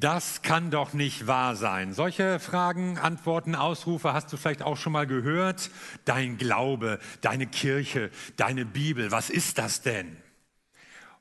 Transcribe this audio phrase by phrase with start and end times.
[0.00, 1.92] Das kann doch nicht wahr sein.
[1.92, 5.70] Solche Fragen, Antworten, Ausrufe hast du vielleicht auch schon mal gehört.
[6.06, 10.16] Dein Glaube, deine Kirche, deine Bibel, was ist das denn?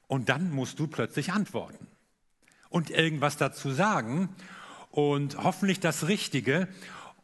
[0.08, 1.88] Und dann musst du plötzlich antworten
[2.70, 4.30] und irgendwas dazu sagen
[4.92, 6.70] und hoffentlich das Richtige.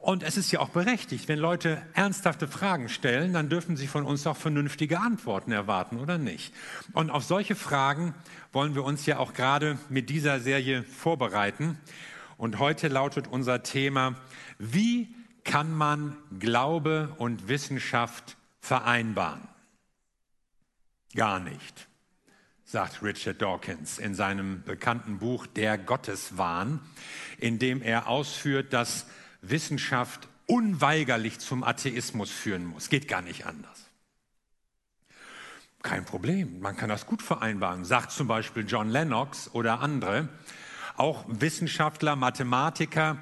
[0.05, 4.05] Und es ist ja auch berechtigt, wenn Leute ernsthafte Fragen stellen, dann dürfen sie von
[4.05, 6.53] uns auch vernünftige Antworten erwarten, oder nicht?
[6.93, 8.13] Und auf solche Fragen
[8.51, 11.79] wollen wir uns ja auch gerade mit dieser Serie vorbereiten.
[12.37, 14.13] Und heute lautet unser Thema,
[14.59, 15.07] wie
[15.43, 19.41] kann man Glaube und Wissenschaft vereinbaren?
[21.15, 21.87] Gar nicht,
[22.63, 26.79] sagt Richard Dawkins in seinem bekannten Buch Der Gotteswahn,
[27.39, 29.07] in dem er ausführt, dass
[29.49, 32.89] Wissenschaft unweigerlich zum Atheismus führen muss.
[32.89, 33.85] Geht gar nicht anders.
[35.81, 40.29] Kein Problem, man kann das gut vereinbaren, sagt zum Beispiel John Lennox oder andere.
[40.97, 43.17] Auch Wissenschaftler, Mathematiker,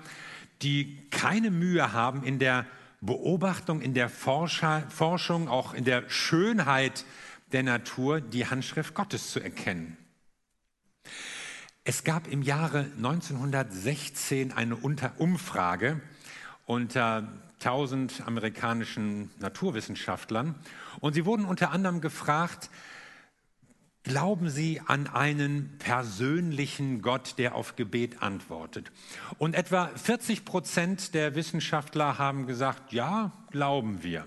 [0.62, 2.66] die keine Mühe haben in der
[3.02, 7.04] Beobachtung, in der Forschung, auch in der Schönheit
[7.52, 9.98] der Natur, die Handschrift Gottes zu erkennen.
[11.84, 16.00] Es gab im Jahre 1916 eine Umfrage
[16.66, 17.28] unter
[17.60, 20.56] 1000 amerikanischen Naturwissenschaftlern
[21.00, 22.70] und sie wurden unter anderem gefragt,
[24.06, 28.92] Glauben Sie an einen persönlichen Gott, der auf Gebet antwortet?
[29.38, 34.26] Und etwa 40 Prozent der Wissenschaftler haben gesagt, ja, glauben wir.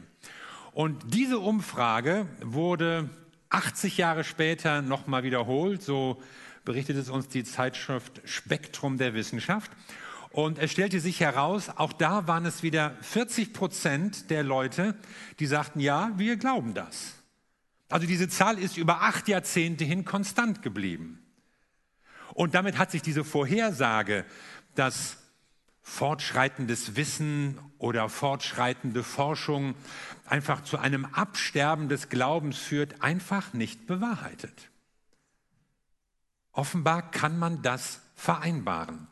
[0.73, 3.11] Und diese Umfrage wurde
[3.51, 6.23] 80 Jahre später nochmal wiederholt, so
[6.65, 9.71] berichtet es uns die Zeitschrift Spektrum der Wissenschaft.
[10.37, 14.95] Und es stellte sich heraus, auch da waren es wieder 40 Prozent der Leute,
[15.39, 17.15] die sagten, ja, wir glauben das.
[17.89, 21.25] Also diese Zahl ist über acht Jahrzehnte hin konstant geblieben.
[22.35, 24.27] Und damit hat sich diese Vorhersage,
[24.75, 25.17] dass
[25.81, 29.75] fortschreitendes Wissen oder fortschreitende Forschung
[30.27, 34.69] einfach zu einem Absterben des Glaubens führt, einfach nicht bewahrheitet.
[36.53, 39.09] Offenbar kann man das vereinbaren.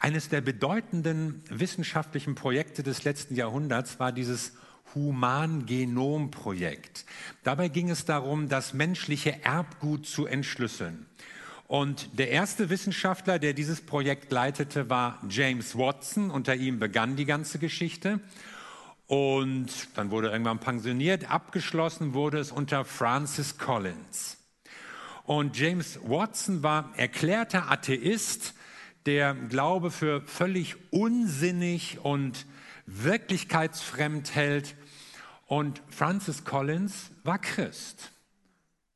[0.00, 4.52] Eines der bedeutenden wissenschaftlichen Projekte des letzten Jahrhunderts war dieses
[4.94, 7.04] Humangenomprojekt.
[7.42, 11.06] Dabei ging es darum, das menschliche Erbgut zu entschlüsseln.
[11.66, 16.30] Und der erste Wissenschaftler, der dieses Projekt leitete, war James Watson.
[16.30, 18.20] Unter ihm begann die ganze Geschichte.
[19.06, 21.30] Und dann wurde irgendwann pensioniert.
[21.30, 24.38] Abgeschlossen wurde es unter Francis Collins.
[25.24, 28.54] Und James Watson war erklärter Atheist,
[29.06, 32.46] der Glaube für völlig unsinnig und
[32.86, 34.74] wirklichkeitsfremd hält.
[35.46, 38.12] Und Francis Collins war Christ,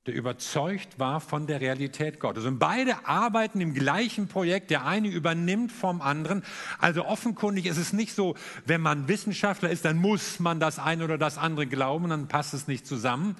[0.07, 2.47] der überzeugt war von der Realität Gottes.
[2.47, 4.71] Und beide arbeiten im gleichen Projekt.
[4.71, 6.43] Der eine übernimmt vom anderen.
[6.79, 11.05] Also offenkundig ist es nicht so, wenn man Wissenschaftler ist, dann muss man das eine
[11.05, 13.37] oder das andere glauben, dann passt es nicht zusammen,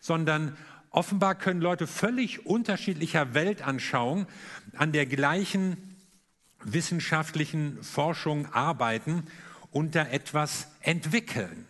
[0.00, 0.56] sondern
[0.90, 4.26] offenbar können Leute völlig unterschiedlicher Weltanschauung
[4.78, 5.95] an der gleichen
[6.72, 9.24] wissenschaftlichen Forschung arbeiten
[9.70, 11.66] und da etwas entwickeln.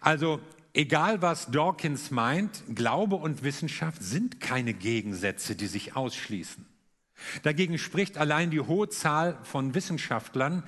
[0.00, 0.40] Also
[0.72, 6.66] egal was Dawkins meint, Glaube und Wissenschaft sind keine Gegensätze, die sich ausschließen.
[7.42, 10.64] Dagegen spricht allein die hohe Zahl von Wissenschaftlern,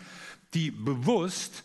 [0.54, 1.64] die bewusst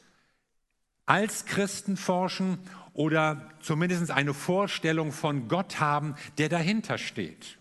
[1.05, 2.57] als Christen forschen
[2.93, 7.57] oder zumindest eine Vorstellung von Gott haben, der dahinter steht.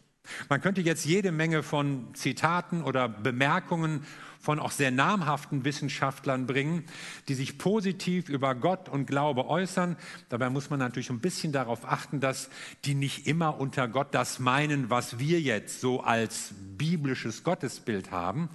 [0.48, 4.04] Man könnte jetzt jede Menge von Zitaten oder Bemerkungen
[4.41, 6.84] von auch sehr namhaften Wissenschaftlern bringen,
[7.28, 9.97] die sich positiv über Gott und Glaube äußern.
[10.30, 12.48] Dabei muss man natürlich ein bisschen darauf achten, dass
[12.86, 18.48] die nicht immer unter Gott das meinen, was wir jetzt so als biblisches Gottesbild haben.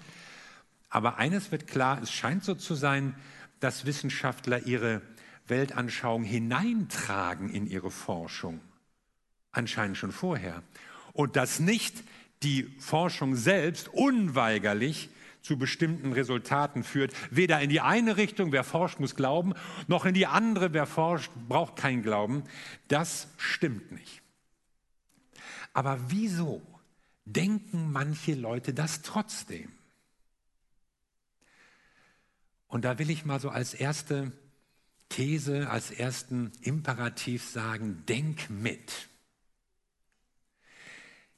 [0.89, 3.15] Aber eines wird klar, es scheint so zu sein,
[3.59, 5.01] dass Wissenschaftler ihre
[5.47, 8.59] Weltanschauung hineintragen in ihre Forschung.
[9.51, 10.63] Anscheinend schon vorher
[11.15, 12.03] und dass nicht
[12.43, 15.09] die Forschung selbst unweigerlich
[15.41, 17.13] zu bestimmten Resultaten führt.
[17.31, 19.53] Weder in die eine Richtung, wer forscht, muss glauben,
[19.87, 22.43] noch in die andere, wer forscht, braucht kein Glauben.
[22.89, 24.21] Das stimmt nicht.
[25.73, 26.61] Aber wieso
[27.25, 29.71] denken manche Leute das trotzdem?
[32.67, 34.31] Und da will ich mal so als erste
[35.09, 39.07] These, als ersten Imperativ sagen, denk mit.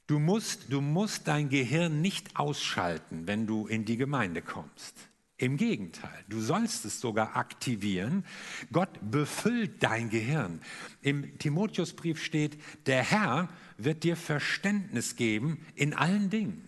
[0.07, 4.95] Du musst, du musst dein Gehirn nicht ausschalten, wenn du in die Gemeinde kommst.
[5.39, 8.25] Im Gegenteil, du sollst es sogar aktivieren.
[8.71, 10.61] Gott befüllt dein Gehirn.
[11.01, 12.57] Im Timotheusbrief steht,
[12.87, 16.67] der Herr wird dir Verständnis geben in allen Dingen.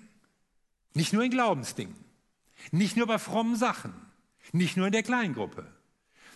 [0.93, 1.95] Nicht nur in Glaubensdingen,
[2.71, 3.93] nicht nur bei frommen Sachen,
[4.51, 5.65] nicht nur in der Kleingruppe,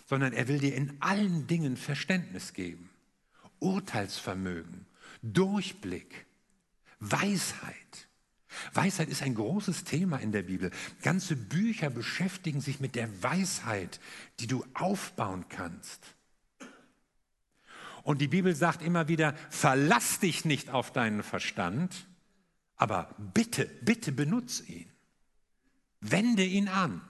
[0.06, 2.90] sondern er will dir in allen Dingen Verständnis geben,
[3.60, 4.86] Urteilsvermögen,
[5.22, 6.26] Durchblick,
[7.10, 8.08] Weisheit.
[8.72, 10.70] Weisheit ist ein großes Thema in der Bibel.
[11.02, 14.00] Ganze Bücher beschäftigen sich mit der Weisheit,
[14.40, 16.14] die du aufbauen kannst.
[18.02, 22.06] Und die Bibel sagt immer wieder, verlass dich nicht auf deinen Verstand,
[22.76, 24.90] aber bitte, bitte benutze ihn.
[26.00, 27.00] Wende ihn an.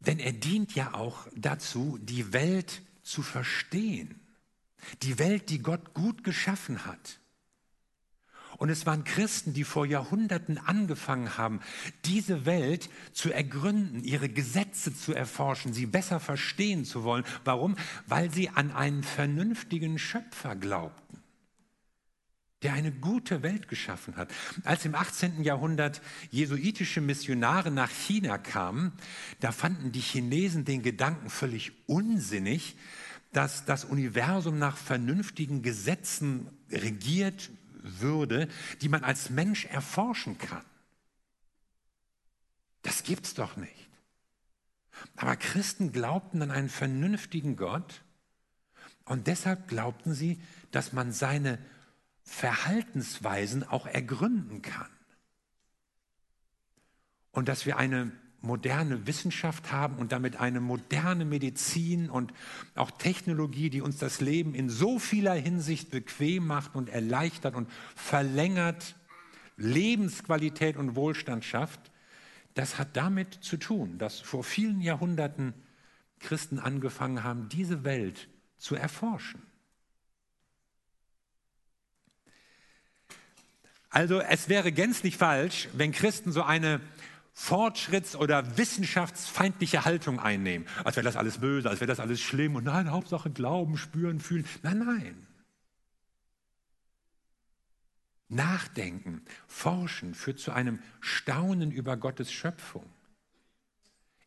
[0.00, 4.19] Denn er dient ja auch dazu, die Welt zu verstehen.
[5.02, 7.20] Die Welt, die Gott gut geschaffen hat.
[8.60, 11.60] Und es waren Christen, die vor Jahrhunderten angefangen haben,
[12.04, 17.24] diese Welt zu ergründen, ihre Gesetze zu erforschen, sie besser verstehen zu wollen.
[17.42, 17.76] Warum?
[18.06, 21.22] Weil sie an einen vernünftigen Schöpfer glaubten,
[22.62, 24.30] der eine gute Welt geschaffen hat.
[24.64, 25.42] Als im 18.
[25.42, 28.92] Jahrhundert jesuitische Missionare nach China kamen,
[29.40, 32.76] da fanden die Chinesen den Gedanken völlig unsinnig,
[33.32, 37.50] dass das Universum nach vernünftigen Gesetzen regiert
[37.82, 38.48] würde,
[38.82, 40.64] die man als Mensch erforschen kann.
[42.82, 43.90] Das gibt's doch nicht.
[45.16, 48.02] Aber Christen glaubten an einen vernünftigen Gott
[49.04, 50.40] und deshalb glaubten sie,
[50.70, 51.58] dass man seine
[52.22, 54.90] Verhaltensweisen auch ergründen kann.
[57.32, 58.12] Und dass wir eine
[58.42, 62.32] moderne Wissenschaft haben und damit eine moderne Medizin und
[62.74, 67.70] auch Technologie, die uns das Leben in so vieler Hinsicht bequem macht und erleichtert und
[67.94, 68.96] verlängert,
[69.56, 71.90] Lebensqualität und Wohlstand schafft,
[72.54, 75.54] das hat damit zu tun, dass vor vielen Jahrhunderten
[76.18, 78.28] Christen angefangen haben, diese Welt
[78.58, 79.42] zu erforschen.
[83.90, 86.80] Also es wäre gänzlich falsch, wenn Christen so eine
[87.40, 90.66] fortschritts- oder wissenschaftsfeindliche Haltung einnehmen.
[90.84, 94.20] Als wäre das alles böse, als wäre das alles schlimm und nein, Hauptsache glauben, spüren,
[94.20, 94.44] fühlen.
[94.62, 95.26] Nein, nein.
[98.28, 102.84] Nachdenken, forschen führt zu einem Staunen über Gottes Schöpfung.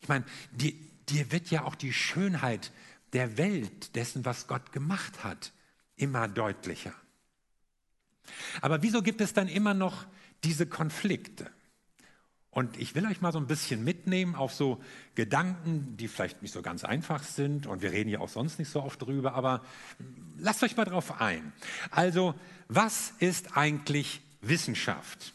[0.00, 0.74] Ich meine, dir,
[1.08, 2.72] dir wird ja auch die Schönheit
[3.14, 5.52] der Welt, dessen, was Gott gemacht hat,
[5.96, 6.92] immer deutlicher.
[8.60, 10.04] Aber wieso gibt es dann immer noch
[10.42, 11.50] diese Konflikte?
[12.54, 14.80] Und ich will euch mal so ein bisschen mitnehmen auf so
[15.16, 17.66] Gedanken, die vielleicht nicht so ganz einfach sind.
[17.66, 19.62] Und wir reden ja auch sonst nicht so oft drüber, aber
[20.38, 21.52] lasst euch mal drauf ein.
[21.90, 22.36] Also,
[22.68, 25.34] was ist eigentlich Wissenschaft?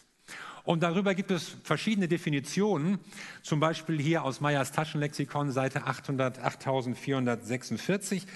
[0.63, 3.00] Und darüber gibt es verschiedene Definitionen,
[3.42, 8.27] zum Beispiel hier aus Meyers Taschenlexikon, Seite 800, 8446,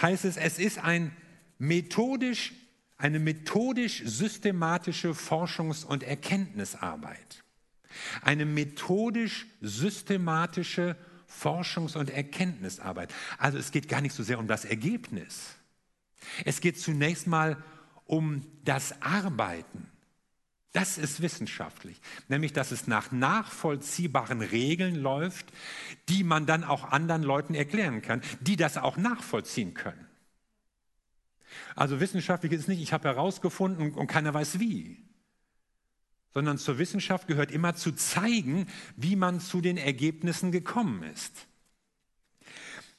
[0.00, 1.10] heißt es, es ist ein
[1.58, 2.52] methodisch,
[2.98, 7.42] eine methodisch-systematische Forschungs- und Erkenntnisarbeit.
[8.22, 10.96] Eine methodisch-systematische
[11.28, 13.12] Forschungs- und Erkenntnisarbeit.
[13.38, 15.54] Also es geht gar nicht so sehr um das Ergebnis.
[16.44, 17.62] Es geht zunächst mal
[18.06, 19.86] um das Arbeiten.
[20.72, 25.46] Das ist wissenschaftlich, nämlich dass es nach nachvollziehbaren Regeln läuft,
[26.08, 30.06] die man dann auch anderen Leuten erklären kann, die das auch nachvollziehen können.
[31.74, 35.07] Also wissenschaftlich ist nicht, ich habe herausgefunden und keiner weiß wie
[36.34, 38.66] sondern zur Wissenschaft gehört immer zu zeigen,
[38.96, 41.46] wie man zu den Ergebnissen gekommen ist.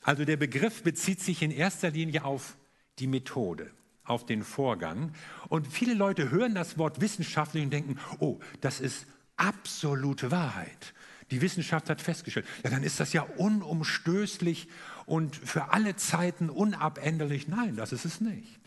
[0.01, 2.57] Also der Begriff bezieht sich in erster Linie auf
[2.99, 3.71] die Methode,
[4.03, 5.13] auf den Vorgang.
[5.49, 9.05] Und viele Leute hören das Wort wissenschaftlich und denken, oh, das ist
[9.35, 10.93] absolute Wahrheit.
[11.31, 14.67] Die Wissenschaft hat festgestellt, ja, dann ist das ja unumstößlich
[15.05, 17.47] und für alle Zeiten unabänderlich.
[17.47, 18.58] Nein, das ist es nicht.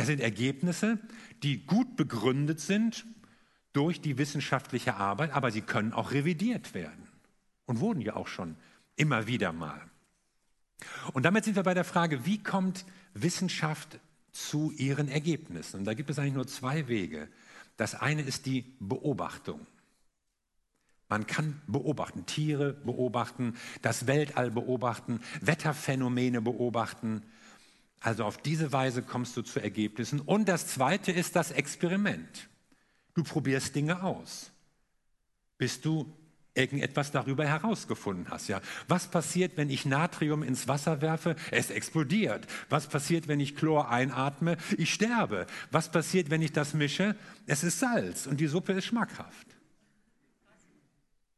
[0.00, 0.98] Es sind Ergebnisse,
[1.42, 3.04] die gut begründet sind
[3.74, 7.06] durch die wissenschaftliche Arbeit, aber sie können auch revidiert werden
[7.66, 8.56] und wurden ja auch schon
[8.96, 9.78] immer wieder mal.
[11.12, 14.00] Und damit sind wir bei der Frage, wie kommt Wissenschaft
[14.32, 15.80] zu ihren Ergebnissen?
[15.80, 17.28] Und da gibt es eigentlich nur zwei Wege.
[17.76, 19.66] Das eine ist die Beobachtung.
[21.10, 27.22] Man kann beobachten, Tiere beobachten, das Weltall beobachten, Wetterphänomene beobachten,
[28.00, 30.20] also auf diese Weise kommst du zu Ergebnissen.
[30.20, 32.48] Und das Zweite ist das Experiment.
[33.14, 34.50] Du probierst Dinge aus,
[35.58, 36.16] bis du
[36.54, 38.48] irgendetwas darüber herausgefunden hast.
[38.48, 41.36] Ja, was passiert, wenn ich Natrium ins Wasser werfe?
[41.50, 42.46] Es explodiert.
[42.68, 44.56] Was passiert, wenn ich Chlor einatme?
[44.76, 45.46] Ich sterbe.
[45.70, 47.16] Was passiert, wenn ich das mische?
[47.46, 49.46] Es ist Salz und die Suppe ist schmackhaft.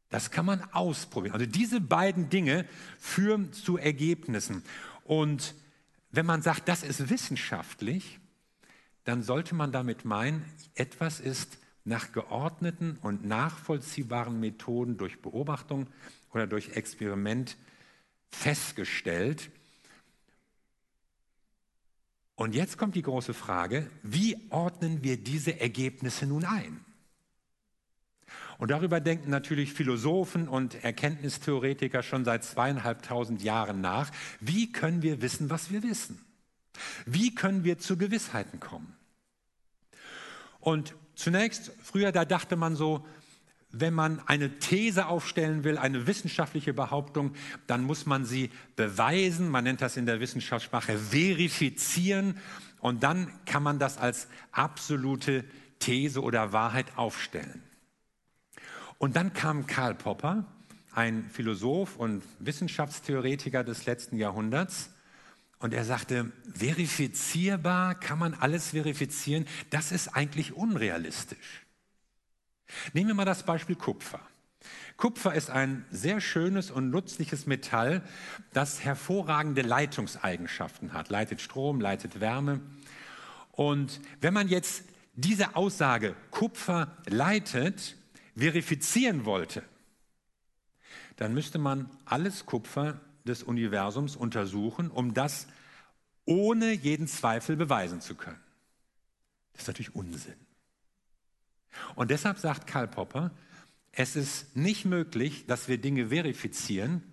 [0.09, 1.33] Das kann man ausprobieren.
[1.33, 2.65] Also diese beiden Dinge
[2.99, 4.63] führen zu Ergebnissen.
[5.05, 5.55] Und
[6.13, 8.19] wenn man sagt, das ist wissenschaftlich,
[9.03, 15.87] dann sollte man damit meinen, etwas ist nach geordneten und nachvollziehbaren Methoden durch Beobachtung
[16.31, 17.57] oder durch Experiment
[18.29, 19.49] festgestellt.
[22.35, 26.85] Und jetzt kommt die große Frage, wie ordnen wir diese Ergebnisse nun ein?
[28.63, 34.09] Und darüber denken natürlich Philosophen und Erkenntnistheoretiker schon seit zweieinhalbtausend Jahren nach.
[34.39, 36.23] Wie können wir wissen, was wir wissen?
[37.05, 38.95] Wie können wir zu Gewissheiten kommen?
[40.61, 43.05] Und zunächst, früher, da dachte man so,
[43.71, 47.33] wenn man eine These aufstellen will, eine wissenschaftliche Behauptung,
[47.67, 49.49] dann muss man sie beweisen.
[49.49, 52.37] Man nennt das in der Wissenschaftssprache verifizieren.
[52.79, 55.43] Und dann kann man das als absolute
[55.79, 57.61] These oder Wahrheit aufstellen.
[59.03, 60.45] Und dann kam Karl Popper,
[60.93, 64.91] ein Philosoph und Wissenschaftstheoretiker des letzten Jahrhunderts,
[65.59, 71.65] und er sagte, verifizierbar, kann man alles verifizieren, das ist eigentlich unrealistisch.
[72.93, 74.21] Nehmen wir mal das Beispiel Kupfer.
[74.95, 78.03] Kupfer ist ein sehr schönes und nützliches Metall,
[78.53, 81.09] das hervorragende Leitungseigenschaften hat.
[81.09, 82.61] Leitet Strom, leitet Wärme.
[83.51, 87.97] Und wenn man jetzt diese Aussage Kupfer leitet
[88.35, 89.63] verifizieren wollte,
[91.17, 95.47] dann müsste man alles Kupfer des Universums untersuchen, um das
[96.25, 98.39] ohne jeden Zweifel beweisen zu können.
[99.53, 100.35] Das ist natürlich Unsinn.
[101.95, 103.31] Und deshalb sagt Karl Popper,
[103.91, 107.03] es ist nicht möglich, dass wir Dinge verifizieren,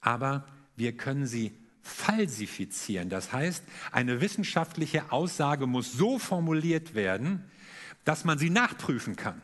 [0.00, 0.46] aber
[0.76, 3.10] wir können sie falsifizieren.
[3.10, 7.44] Das heißt, eine wissenschaftliche Aussage muss so formuliert werden,
[8.04, 9.40] dass man sie nachprüfen kann,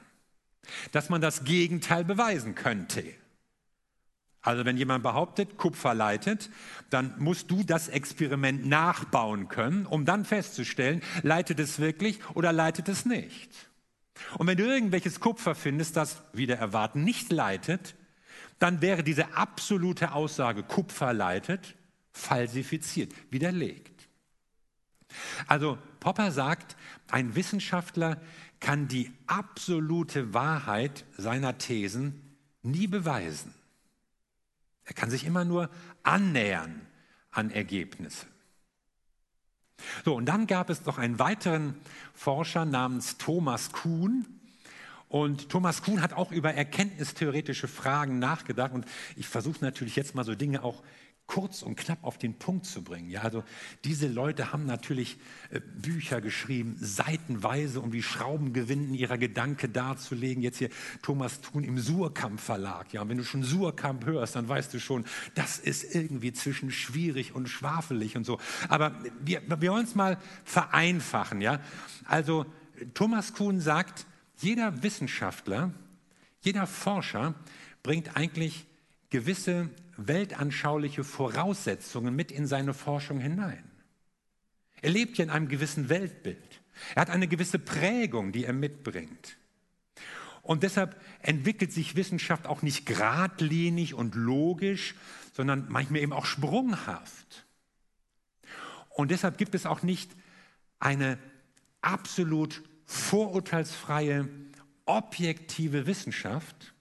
[0.93, 3.05] dass man das Gegenteil beweisen könnte.
[4.43, 6.51] Also wenn jemand behauptet, Kupfer leitet,
[6.91, 12.89] dann musst du das Experiment nachbauen können, um dann festzustellen, leitet es wirklich oder leitet
[12.89, 13.71] es nicht.
[14.39, 17.95] Und wenn du irgendwelches Kupfer findest, das wieder erwarten nicht leitet,
[18.59, 21.77] dann wäre diese absolute Aussage, Kupfer leitet,
[22.13, 24.09] falsifiziert, widerlegt.
[25.47, 26.77] Also Popper sagt,
[27.11, 28.21] ein Wissenschaftler
[28.63, 33.53] kann die absolute Wahrheit seiner Thesen nie beweisen.
[34.85, 35.69] Er kann sich immer nur
[36.05, 36.81] annähern
[37.33, 38.27] an Ergebnisse.
[40.05, 41.75] So, und dann gab es noch einen weiteren
[42.15, 44.27] Forscher namens Thomas Kuhn.
[45.09, 48.73] Und Thomas Kuhn hat auch über erkenntnistheoretische Fragen nachgedacht.
[48.73, 50.85] Und ich versuche natürlich jetzt mal so Dinge auch
[51.33, 53.09] kurz und knapp auf den Punkt zu bringen.
[53.09, 53.43] Ja, also
[53.85, 55.17] diese Leute haben natürlich
[55.51, 60.43] äh, Bücher geschrieben, seitenweise, um die Schraubengewinden ihrer Gedanke darzulegen.
[60.43, 60.69] Jetzt hier
[61.01, 62.93] Thomas Thun im Surkamp Verlag.
[62.93, 66.71] Ja, und wenn du schon Surkamp hörst, dann weißt du schon, das ist irgendwie zwischen
[66.71, 68.39] schwierig und schwafelig und so.
[68.69, 71.41] Aber wir, wir wollen es mal vereinfachen.
[71.41, 71.61] Ja,
[72.05, 72.45] also
[72.93, 74.05] Thomas Kuhn sagt,
[74.37, 75.73] jeder Wissenschaftler,
[76.43, 77.35] jeder Forscher
[77.83, 78.67] bringt eigentlich
[79.09, 83.65] gewisse weltanschauliche Voraussetzungen mit in seine Forschung hinein.
[84.81, 86.63] Er lebt ja in einem gewissen Weltbild.
[86.95, 89.37] Er hat eine gewisse Prägung, die er mitbringt.
[90.43, 94.97] Und deshalb entwickelt sich Wissenschaft auch nicht geradlinig und logisch,
[95.33, 97.47] sondern manchmal eben auch sprunghaft.
[98.91, 100.11] Und deshalb gibt es auch nicht
[100.81, 101.17] eine
[101.81, 104.29] absolut vorurteilsfreie,
[104.85, 106.72] objektive Wissenschaft,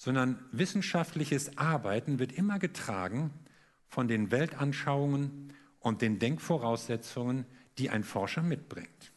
[0.00, 3.30] sondern wissenschaftliches Arbeiten wird immer getragen
[3.86, 7.44] von den Weltanschauungen und den Denkvoraussetzungen,
[7.76, 9.12] die ein Forscher mitbringt.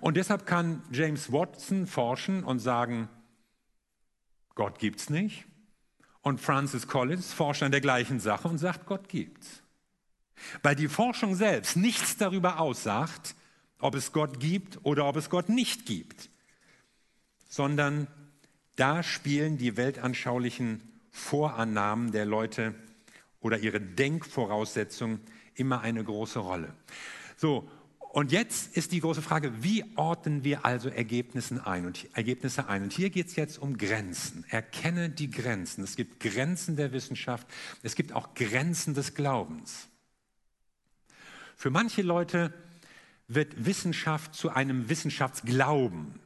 [0.00, 3.08] Und deshalb kann James Watson forschen und sagen,
[4.56, 5.46] Gott gibt's nicht.
[6.20, 9.62] Und Francis Collins forscht an der gleichen Sache und sagt, Gott gibt's.
[10.62, 13.36] Weil die Forschung selbst nichts darüber aussagt,
[13.78, 16.28] ob es Gott gibt oder ob es Gott nicht gibt,
[17.48, 18.06] sondern
[18.82, 22.74] da spielen die weltanschaulichen Vorannahmen der Leute
[23.38, 25.20] oder ihre Denkvoraussetzungen
[25.54, 26.74] immer eine große Rolle.
[27.36, 27.70] So,
[28.12, 31.86] und jetzt ist die große Frage, wie ordnen wir also Ergebnisse ein?
[31.86, 32.82] Und, Ergebnisse ein?
[32.82, 34.44] und hier geht es jetzt um Grenzen.
[34.48, 35.84] Erkenne die Grenzen.
[35.84, 37.46] Es gibt Grenzen der Wissenschaft,
[37.84, 39.86] es gibt auch Grenzen des Glaubens.
[41.54, 42.52] Für manche Leute
[43.28, 46.18] wird Wissenschaft zu einem Wissenschaftsglauben.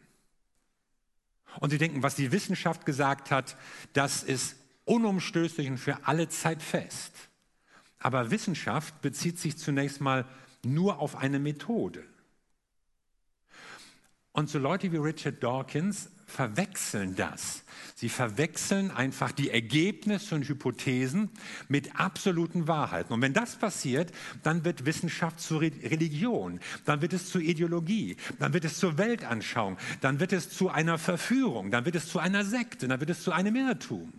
[1.60, 3.56] Und sie denken, was die Wissenschaft gesagt hat,
[3.92, 7.12] das ist unumstößlich und für alle Zeit fest.
[7.98, 10.26] Aber Wissenschaft bezieht sich zunächst mal
[10.64, 12.04] nur auf eine Methode.
[14.32, 17.62] Und so Leute wie Richard Dawkins verwechseln das.
[17.94, 21.30] Sie verwechseln einfach die Ergebnisse und Hypothesen
[21.68, 23.14] mit absoluten Wahrheiten.
[23.14, 28.52] Und wenn das passiert, dann wird Wissenschaft zur Religion, dann wird es zur Ideologie, dann
[28.52, 32.44] wird es zur Weltanschauung, dann wird es zu einer Verführung, dann wird es zu einer
[32.44, 34.12] Sekte, dann wird es zu einem Irrtum.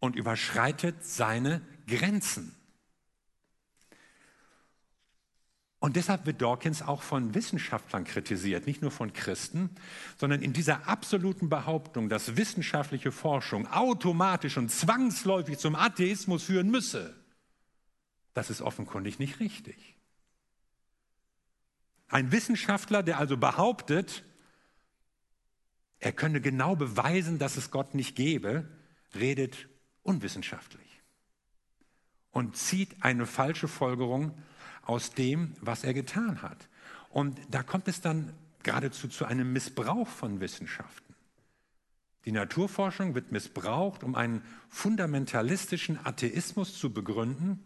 [0.00, 2.55] Und überschreitet seine Grenzen.
[5.78, 9.70] Und deshalb wird Dawkins auch von Wissenschaftlern kritisiert, nicht nur von Christen,
[10.16, 17.14] sondern in dieser absoluten Behauptung, dass wissenschaftliche Forschung automatisch und zwangsläufig zum Atheismus führen müsse.
[18.32, 19.96] Das ist offenkundig nicht richtig.
[22.08, 24.24] Ein Wissenschaftler, der also behauptet,
[25.98, 28.68] er könne genau beweisen, dass es Gott nicht gäbe,
[29.14, 29.68] redet
[30.02, 31.02] unwissenschaftlich
[32.30, 34.36] und zieht eine falsche Folgerung
[34.86, 36.68] aus dem, was er getan hat.
[37.10, 41.14] Und da kommt es dann geradezu zu einem Missbrauch von Wissenschaften.
[42.24, 47.64] Die Naturforschung wird missbraucht, um einen fundamentalistischen Atheismus zu begründen.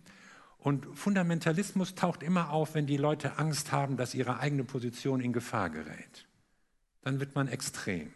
[0.58, 5.32] Und Fundamentalismus taucht immer auf, wenn die Leute Angst haben, dass ihre eigene Position in
[5.32, 6.26] Gefahr gerät.
[7.00, 8.12] Dann wird man extrem.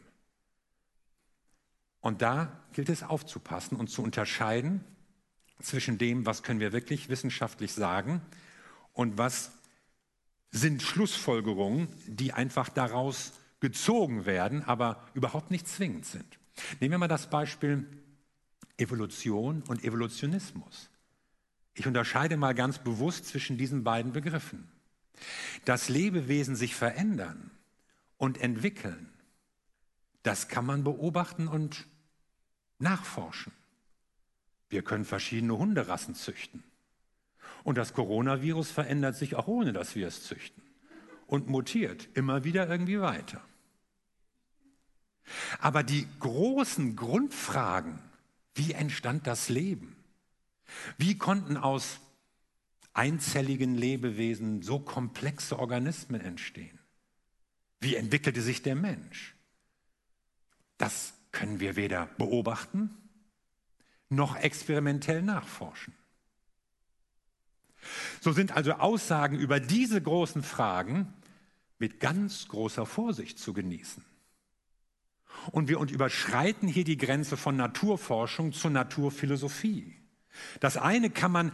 [2.00, 4.84] Und da gilt es aufzupassen und zu unterscheiden
[5.62, 8.20] zwischen dem, was können wir wirklich wissenschaftlich sagen
[8.94, 9.52] und was
[10.50, 16.38] sind Schlussfolgerungen, die einfach daraus gezogen werden, aber überhaupt nicht zwingend sind.
[16.80, 17.86] Nehmen wir mal das Beispiel
[18.78, 20.88] Evolution und Evolutionismus.
[21.74, 24.68] Ich unterscheide mal ganz bewusst zwischen diesen beiden Begriffen.
[25.64, 27.50] Dass Lebewesen sich verändern
[28.16, 29.08] und entwickeln,
[30.22, 31.86] das kann man beobachten und
[32.78, 33.52] nachforschen.
[34.68, 36.62] Wir können verschiedene Hunderassen züchten.
[37.64, 40.62] Und das Coronavirus verändert sich auch ohne, dass wir es züchten
[41.26, 43.42] und mutiert immer wieder irgendwie weiter.
[45.59, 47.99] Aber die großen Grundfragen,
[48.54, 49.97] wie entstand das Leben?
[50.99, 52.00] Wie konnten aus
[52.92, 56.78] einzelligen Lebewesen so komplexe Organismen entstehen?
[57.80, 59.34] Wie entwickelte sich der Mensch?
[60.76, 62.91] Das können wir weder beobachten
[64.10, 65.95] noch experimentell nachforschen.
[68.20, 71.12] So sind also Aussagen über diese großen Fragen
[71.78, 74.04] mit ganz großer Vorsicht zu genießen.
[75.50, 79.94] Und wir überschreiten hier die Grenze von Naturforschung zur Naturphilosophie.
[80.60, 81.52] Das eine kann man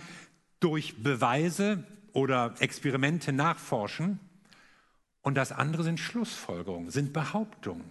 [0.60, 4.20] durch Beweise oder Experimente nachforschen
[5.22, 7.90] und das andere sind Schlussfolgerungen, sind Behauptungen.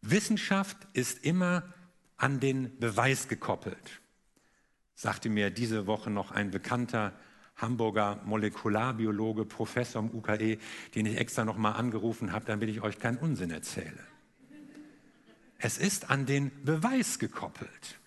[0.00, 1.74] Wissenschaft ist immer
[2.16, 4.00] an den Beweis gekoppelt
[4.96, 7.12] sagte mir diese Woche noch ein bekannter
[7.54, 10.58] Hamburger Molekularbiologe, Professor am UKE,
[10.94, 14.00] den ich extra noch mal angerufen habe, damit ich euch keinen Unsinn erzähle.
[15.58, 17.98] Es ist an den Beweis gekoppelt.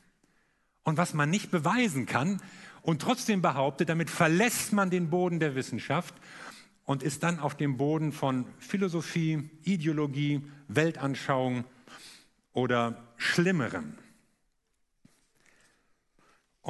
[0.83, 2.41] Und was man nicht beweisen kann
[2.81, 6.13] und trotzdem behauptet, damit verlässt man den Boden der Wissenschaft
[6.85, 11.65] und ist dann auf dem Boden von Philosophie, Ideologie, Weltanschauung
[12.53, 13.93] oder Schlimmerem.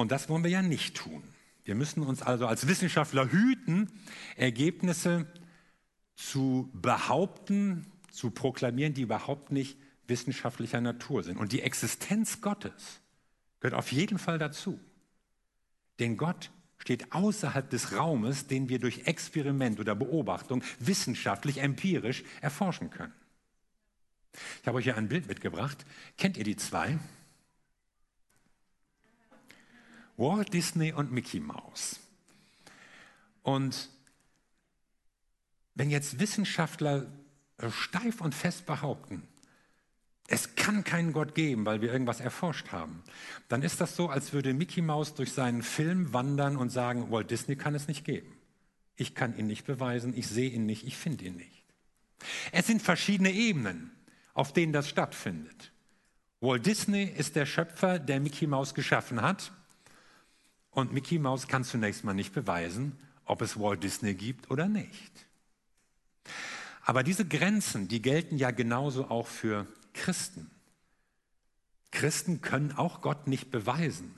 [0.00, 1.22] Und das wollen wir ja nicht tun.
[1.62, 3.92] Wir müssen uns also als Wissenschaftler hüten,
[4.34, 5.26] Ergebnisse
[6.16, 11.36] zu behaupten, zu proklamieren, die überhaupt nicht wissenschaftlicher Natur sind.
[11.36, 13.02] Und die Existenz Gottes
[13.60, 14.80] gehört auf jeden Fall dazu.
[15.98, 22.88] Denn Gott steht außerhalb des Raumes, den wir durch Experiment oder Beobachtung wissenschaftlich, empirisch erforschen
[22.88, 23.12] können.
[24.62, 25.84] Ich habe euch hier ein Bild mitgebracht.
[26.16, 26.98] Kennt ihr die zwei?
[30.20, 31.98] Walt Disney und Mickey Mouse.
[33.42, 33.88] Und
[35.74, 37.06] wenn jetzt Wissenschaftler
[37.56, 39.26] äh, steif und fest behaupten,
[40.28, 43.02] es kann keinen Gott geben, weil wir irgendwas erforscht haben,
[43.48, 47.30] dann ist das so, als würde Mickey Mouse durch seinen Film wandern und sagen, Walt
[47.30, 48.36] Disney kann es nicht geben.
[48.96, 51.64] Ich kann ihn nicht beweisen, ich sehe ihn nicht, ich finde ihn nicht.
[52.52, 53.90] Es sind verschiedene Ebenen,
[54.34, 55.72] auf denen das stattfindet.
[56.40, 59.50] Walt Disney ist der Schöpfer, der Mickey Mouse geschaffen hat.
[60.70, 65.26] Und Mickey Mouse kann zunächst mal nicht beweisen, ob es Walt Disney gibt oder nicht.
[66.82, 70.50] Aber diese Grenzen, die gelten ja genauso auch für Christen.
[71.90, 74.14] Christen können auch Gott nicht beweisen.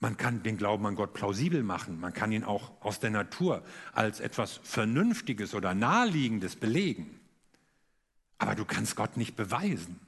[0.00, 3.64] Man kann den Glauben an Gott plausibel machen, man kann ihn auch aus der Natur
[3.92, 7.18] als etwas Vernünftiges oder Naheliegendes belegen.
[8.38, 9.98] Aber du kannst Gott nicht beweisen.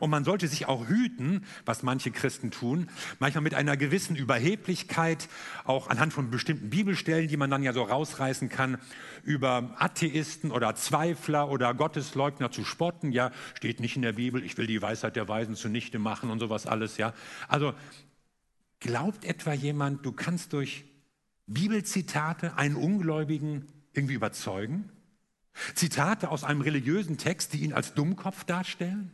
[0.00, 5.28] Und man sollte sich auch hüten, was manche Christen tun, manchmal mit einer gewissen Überheblichkeit,
[5.64, 8.78] auch anhand von bestimmten Bibelstellen, die man dann ja so rausreißen kann,
[9.22, 13.12] über Atheisten oder Zweifler oder Gottesleugner zu spotten.
[13.12, 16.38] Ja, steht nicht in der Bibel, ich will die Weisheit der Weisen zunichte machen und
[16.38, 16.96] sowas alles.
[16.96, 17.12] Ja,
[17.48, 17.74] also
[18.80, 20.84] glaubt etwa jemand, du kannst durch
[21.46, 24.90] Bibelzitate einen Ungläubigen irgendwie überzeugen?
[25.74, 29.10] Zitate aus einem religiösen Text, die ihn als Dummkopf darstellen?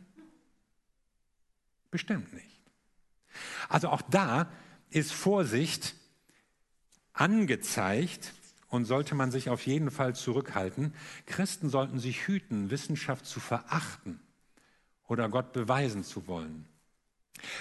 [1.91, 2.59] Bestimmt nicht.
[3.67, 4.51] Also auch da
[4.89, 5.95] ist Vorsicht
[7.13, 8.33] angezeigt
[8.67, 10.93] und sollte man sich auf jeden Fall zurückhalten.
[11.25, 14.19] Christen sollten sich hüten, Wissenschaft zu verachten
[15.07, 16.67] oder Gott beweisen zu wollen.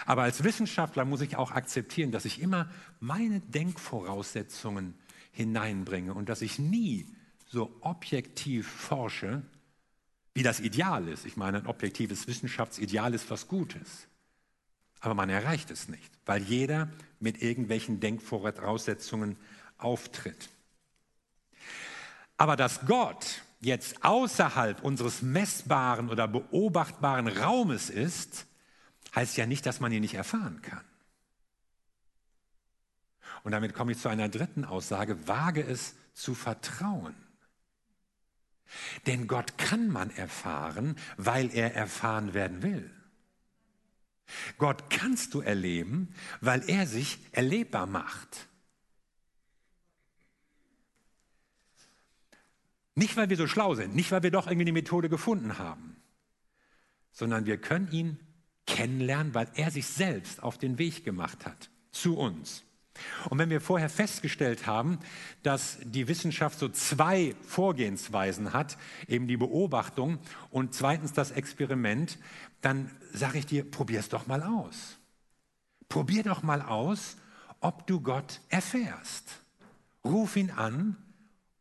[0.06, 2.68] Aber als Wissenschaftler muss ich auch akzeptieren, dass ich immer
[3.00, 4.94] meine Denkvoraussetzungen
[5.30, 7.06] hineinbringe und dass ich nie
[7.46, 9.42] so objektiv forsche,
[10.34, 11.24] wie das Ideal ist.
[11.26, 14.08] Ich meine, ein objektives Wissenschaftsideal ist was Gutes.
[15.00, 16.88] Aber man erreicht es nicht, weil jeder
[17.20, 19.36] mit irgendwelchen Denkvoraussetzungen
[19.76, 20.48] auftritt.
[22.36, 28.46] Aber dass Gott jetzt außerhalb unseres messbaren oder beobachtbaren Raumes ist,
[29.14, 30.84] heißt ja nicht, dass man ihn nicht erfahren kann.
[33.44, 37.14] Und damit komme ich zu einer dritten Aussage, wage es zu vertrauen.
[39.06, 42.90] Denn Gott kann man erfahren, weil er erfahren werden will.
[44.58, 48.48] Gott kannst du erleben, weil er sich erlebbar macht.
[52.94, 56.02] Nicht, weil wir so schlau sind, nicht, weil wir doch irgendwie eine Methode gefunden haben,
[57.12, 58.18] sondern wir können ihn
[58.66, 62.64] kennenlernen, weil er sich selbst auf den Weg gemacht hat zu uns.
[63.28, 64.98] Und wenn wir vorher festgestellt haben,
[65.42, 70.18] dass die Wissenschaft so zwei Vorgehensweisen hat, eben die Beobachtung
[70.50, 72.18] und zweitens das Experiment,
[72.60, 74.98] dann sage ich dir, probier es doch mal aus.
[75.88, 77.16] Probier doch mal aus,
[77.60, 79.24] ob du Gott erfährst.
[80.04, 80.96] Ruf ihn an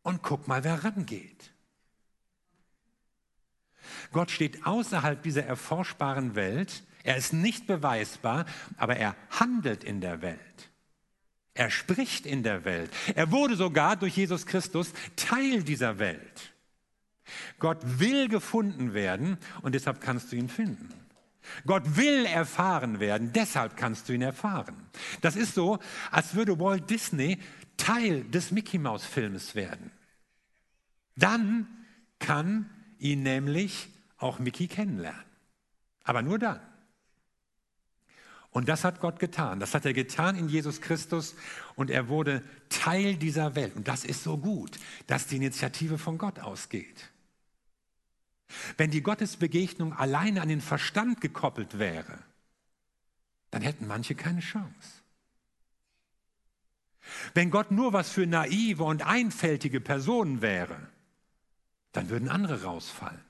[0.02, 1.52] und guck mal, wer rangeht.
[4.12, 6.82] Gott steht außerhalb dieser erforschbaren Welt.
[7.04, 8.44] Er ist nicht beweisbar,
[8.76, 10.70] aber er handelt in der Welt.
[11.54, 12.90] Er spricht in der Welt.
[13.14, 16.52] Er wurde sogar durch Jesus Christus Teil dieser Welt.
[17.58, 20.88] Gott will gefunden werden und deshalb kannst du ihn finden.
[21.66, 24.76] Gott will erfahren werden, deshalb kannst du ihn erfahren.
[25.20, 25.78] Das ist so,
[26.10, 27.38] als würde Walt Disney
[27.76, 29.90] Teil des Mickey Mouse Filmes werden.
[31.16, 31.66] Dann
[32.18, 33.88] kann ihn nämlich
[34.18, 35.22] auch Mickey kennenlernen.
[36.04, 36.60] Aber nur dann.
[38.50, 39.60] Und das hat Gott getan.
[39.60, 41.36] Das hat er getan in Jesus Christus
[41.76, 43.76] und er wurde Teil dieser Welt.
[43.76, 47.10] Und das ist so gut, dass die Initiative von Gott ausgeht.
[48.76, 52.18] Wenn die Gottesbegegnung alleine an den Verstand gekoppelt wäre,
[53.50, 55.02] dann hätten manche keine Chance.
[57.34, 60.78] Wenn Gott nur was für naive und einfältige Personen wäre,
[61.92, 63.20] dann würden andere rausfallen.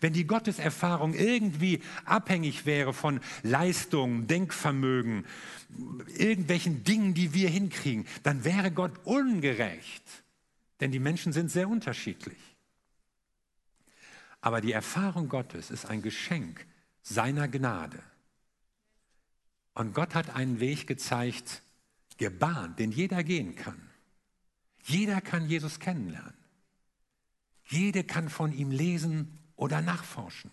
[0.00, 5.24] Wenn die Gotteserfahrung irgendwie abhängig wäre von Leistung, Denkvermögen,
[6.18, 10.02] irgendwelchen Dingen, die wir hinkriegen, dann wäre Gott ungerecht.
[10.80, 12.36] Denn die Menschen sind sehr unterschiedlich.
[14.42, 16.66] Aber die Erfahrung Gottes ist ein Geschenk
[17.00, 18.02] seiner Gnade.
[19.72, 21.62] Und Gott hat einen Weg gezeigt,
[22.18, 23.80] gebahnt, den jeder gehen kann.
[24.82, 26.34] Jeder kann Jesus kennenlernen.
[27.66, 30.50] Jeder kann von ihm lesen oder nachforschen.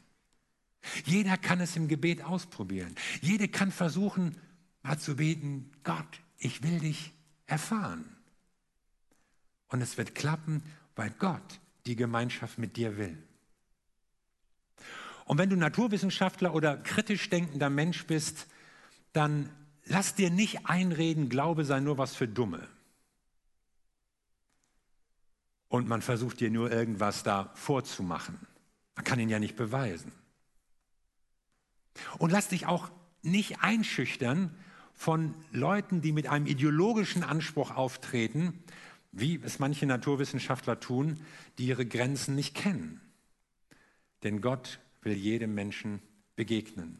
[1.03, 2.95] Jeder kann es im Gebet ausprobieren.
[3.21, 4.37] Jeder kann versuchen,
[4.83, 7.11] mal zu beten, Gott, ich will dich
[7.47, 8.05] erfahren.
[9.67, 10.63] Und es wird klappen,
[10.95, 13.17] weil Gott die Gemeinschaft mit dir will.
[15.29, 18.47] Und wenn du Naturwissenschaftler oder kritisch denkender Mensch bist,
[19.13, 19.47] dann
[19.85, 22.67] lass dir nicht einreden, Glaube sei nur was für Dumme.
[25.67, 28.39] Und man versucht dir nur irgendwas da vorzumachen.
[28.95, 30.11] Man kann ihn ja nicht beweisen.
[32.17, 32.89] Und lass dich auch
[33.21, 34.55] nicht einschüchtern
[34.95, 38.63] von Leuten, die mit einem ideologischen Anspruch auftreten,
[39.11, 41.23] wie es manche Naturwissenschaftler tun,
[41.59, 42.99] die ihre Grenzen nicht kennen.
[44.23, 46.01] Denn Gott will jedem Menschen
[46.35, 46.99] begegnen.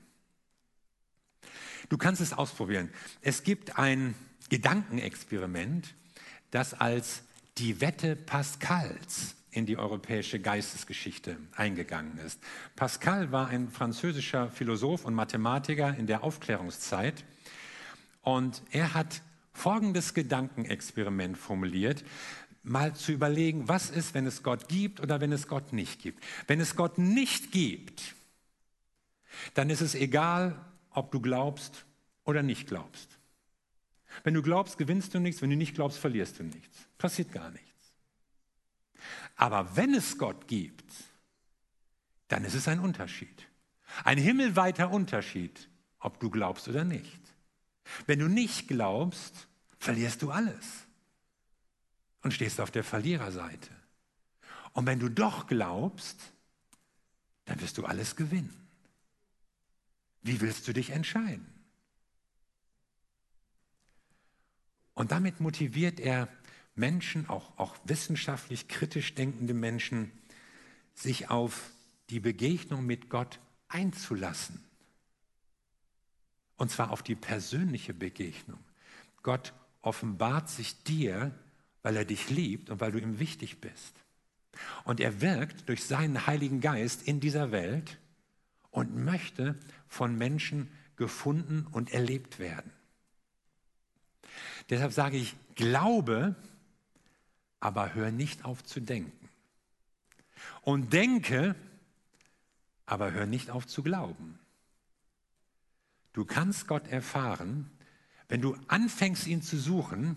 [1.89, 2.89] Du kannst es ausprobieren.
[3.21, 4.15] Es gibt ein
[4.49, 5.95] Gedankenexperiment,
[6.51, 7.23] das als
[7.57, 12.39] die Wette Pascals in die europäische Geistesgeschichte eingegangen ist.
[12.75, 17.23] Pascal war ein französischer Philosoph und Mathematiker in der Aufklärungszeit
[18.21, 19.21] und er hat
[19.53, 22.03] folgendes Gedankenexperiment formuliert,
[22.63, 26.23] mal zu überlegen, was ist, wenn es Gott gibt oder wenn es Gott nicht gibt.
[26.47, 28.15] Wenn es Gott nicht gibt,
[29.53, 30.59] dann ist es egal,
[30.91, 31.85] ob du glaubst
[32.25, 33.17] oder nicht glaubst.
[34.23, 36.87] Wenn du glaubst, gewinnst du nichts, wenn du nicht glaubst, verlierst du nichts.
[36.97, 37.67] Passiert gar nichts.
[39.35, 40.91] Aber wenn es Gott gibt,
[42.27, 43.47] dann ist es ein Unterschied.
[44.03, 45.69] Ein himmelweiter Unterschied,
[45.99, 47.21] ob du glaubst oder nicht.
[48.05, 49.47] Wenn du nicht glaubst,
[49.79, 50.88] verlierst du alles
[52.21, 53.69] und stehst auf der Verliererseite.
[54.73, 56.19] Und wenn du doch glaubst,
[57.45, 58.55] dann wirst du alles gewinnen.
[60.21, 61.47] Wie willst du dich entscheiden?
[64.93, 66.27] Und damit motiviert er
[66.75, 70.11] Menschen, auch, auch wissenschaftlich kritisch denkende Menschen,
[70.93, 71.71] sich auf
[72.09, 74.63] die Begegnung mit Gott einzulassen.
[76.57, 78.59] Und zwar auf die persönliche Begegnung.
[79.23, 81.33] Gott offenbart sich dir,
[81.81, 83.95] weil er dich liebt und weil du ihm wichtig bist.
[84.83, 87.97] Und er wirkt durch seinen Heiligen Geist in dieser Welt
[88.71, 89.55] und möchte
[89.87, 92.71] von Menschen gefunden und erlebt werden.
[94.69, 96.35] Deshalb sage ich, glaube,
[97.59, 99.29] aber hör nicht auf zu denken.
[100.61, 101.55] Und denke,
[102.85, 104.39] aber hör nicht auf zu glauben.
[106.13, 107.69] Du kannst Gott erfahren,
[108.27, 110.15] wenn du anfängst, ihn zu suchen,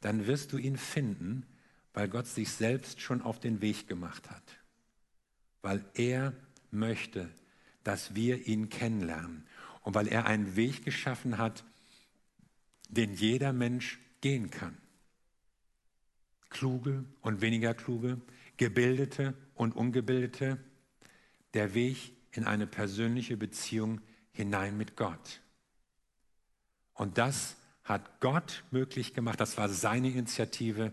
[0.00, 1.46] dann wirst du ihn finden,
[1.92, 4.58] weil Gott sich selbst schon auf den Weg gemacht hat.
[5.62, 6.32] Weil er
[6.70, 7.28] möchte,
[7.84, 9.46] dass wir ihn kennenlernen.
[9.82, 11.64] Und weil er einen Weg geschaffen hat,
[12.88, 14.76] den jeder Mensch gehen kann.
[16.50, 18.20] Kluge und weniger kluge,
[18.56, 20.58] gebildete und ungebildete,
[21.54, 24.00] der Weg in eine persönliche Beziehung
[24.32, 25.40] hinein mit Gott.
[26.94, 27.55] Und das
[27.86, 30.92] hat Gott möglich gemacht, das war seine Initiative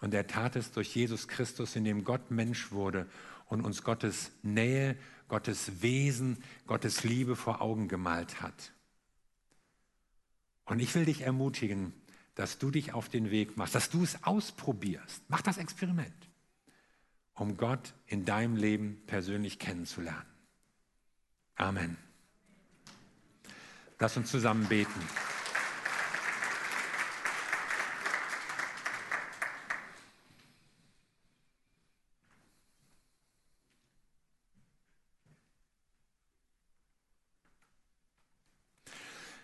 [0.00, 3.06] und er tat es durch Jesus Christus, indem Gott Mensch wurde
[3.46, 8.72] und uns Gottes Nähe, Gottes Wesen, Gottes Liebe vor Augen gemalt hat.
[10.66, 11.94] Und ich will dich ermutigen,
[12.34, 15.24] dass du dich auf den Weg machst, dass du es ausprobierst.
[15.28, 16.14] Mach das Experiment
[17.34, 20.26] um Gott in deinem Leben persönlich kennenzulernen.
[21.56, 21.96] Amen.
[23.98, 25.00] Lass uns zusammen beten.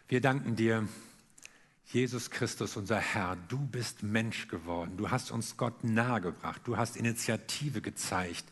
[0.08, 0.86] Wir danken dir
[1.86, 4.96] Jesus Christus, unser Herr, du bist Mensch geworden.
[4.96, 6.62] Du hast uns Gott nahegebracht.
[6.64, 8.44] Du hast Initiative gezeigt.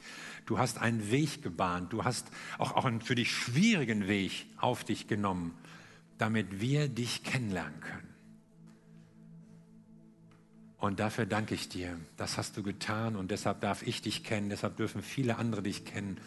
[0.47, 1.93] Du hast einen Weg gebahnt.
[1.93, 5.55] Du hast auch, auch einen für dich schwierigen Weg auf dich genommen,
[6.19, 8.09] damit wir dich kennenlernen können.
[10.79, 11.97] Und dafür danke ich dir.
[12.17, 14.51] Das hast du getan und deshalb darf ich dich kennen.
[14.51, 16.19] Deshalb dürfen viele andere dich kennen.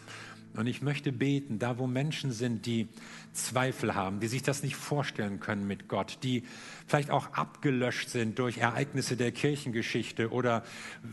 [0.55, 2.87] Und ich möchte beten, da wo Menschen sind, die
[3.33, 6.43] Zweifel haben, die sich das nicht vorstellen können mit Gott, die
[6.87, 10.63] vielleicht auch abgelöscht sind durch Ereignisse der Kirchengeschichte oder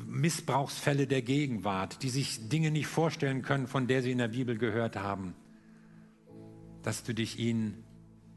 [0.06, 4.56] Missbrauchsfälle der Gegenwart, die sich Dinge nicht vorstellen können, von der sie in der Bibel
[4.56, 5.34] gehört haben,
[6.82, 7.82] dass du dich ihnen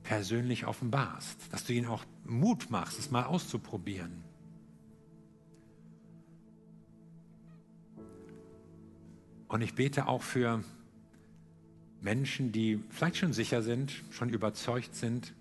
[0.02, 4.24] persönlich offenbarst, dass du ihnen auch Mut machst, es mal auszuprobieren.
[9.48, 10.64] Und ich bete auch für
[12.06, 15.34] Menschen, die vielleicht schon sicher sind, schon überzeugt sind,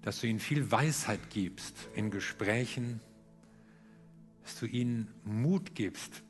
[0.00, 3.00] dass du ihnen viel Weisheit gibst in Gesprächen,
[4.42, 6.22] dass du ihnen Mut gibst,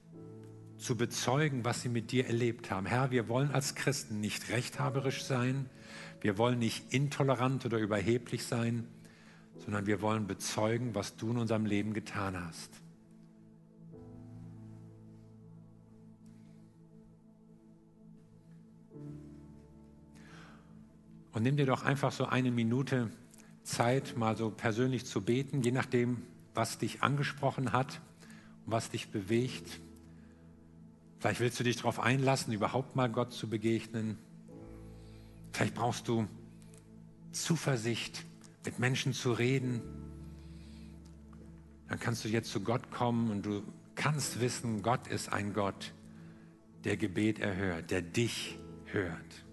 [0.78, 2.87] zu bezeugen, was sie mit dir erlebt haben.
[2.87, 5.70] Herr, wir wollen als Christen nicht rechthaberisch sein,
[6.20, 8.88] wir wollen nicht intolerant oder überheblich sein,
[9.64, 12.70] sondern wir wollen bezeugen, was du in unserem Leben getan hast.
[21.37, 23.11] Und nimm dir doch einfach so eine Minute
[23.62, 26.22] Zeit, mal so persönlich zu beten, je nachdem,
[26.55, 28.01] was dich angesprochen hat
[28.64, 29.83] und was dich bewegt.
[31.18, 34.16] Vielleicht willst du dich darauf einlassen, überhaupt mal Gott zu begegnen.
[35.53, 36.27] Vielleicht brauchst du
[37.33, 38.25] Zuversicht,
[38.64, 39.83] mit Menschen zu reden.
[41.90, 43.62] Dann kannst du jetzt zu Gott kommen und du
[43.94, 45.92] kannst wissen, Gott ist ein Gott,
[46.85, 49.45] der Gebet erhört, der dich hört.